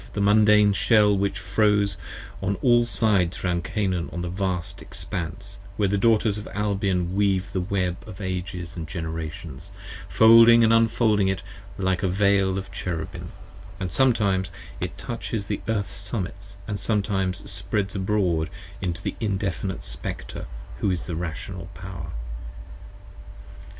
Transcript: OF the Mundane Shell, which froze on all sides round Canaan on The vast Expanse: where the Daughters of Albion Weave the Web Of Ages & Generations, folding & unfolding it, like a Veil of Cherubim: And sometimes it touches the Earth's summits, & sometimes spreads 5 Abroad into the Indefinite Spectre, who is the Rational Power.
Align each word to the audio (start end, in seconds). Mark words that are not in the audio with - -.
OF 0.07 0.13
the 0.13 0.21
Mundane 0.21 0.73
Shell, 0.73 1.15
which 1.15 1.37
froze 1.37 1.95
on 2.41 2.55
all 2.63 2.87
sides 2.87 3.43
round 3.43 3.63
Canaan 3.63 4.09
on 4.11 4.23
The 4.23 4.29
vast 4.29 4.81
Expanse: 4.81 5.59
where 5.77 5.89
the 5.89 5.95
Daughters 5.99 6.39
of 6.39 6.47
Albion 6.55 7.13
Weave 7.15 7.51
the 7.51 7.61
Web 7.61 7.97
Of 8.07 8.19
Ages 8.19 8.75
& 8.81 8.85
Generations, 8.87 9.71
folding 10.09 10.63
& 10.63 10.63
unfolding 10.63 11.27
it, 11.27 11.43
like 11.77 12.01
a 12.01 12.07
Veil 12.07 12.57
of 12.57 12.71
Cherubim: 12.71 13.31
And 13.79 13.91
sometimes 13.91 14.49
it 14.79 14.97
touches 14.97 15.45
the 15.45 15.61
Earth's 15.69 15.97
summits, 16.01 16.57
& 16.69 16.75
sometimes 16.77 17.51
spreads 17.51 17.93
5 17.93 18.01
Abroad 18.01 18.49
into 18.81 19.03
the 19.03 19.15
Indefinite 19.19 19.83
Spectre, 19.85 20.47
who 20.79 20.89
is 20.89 21.03
the 21.03 21.15
Rational 21.15 21.67
Power. 21.75 22.11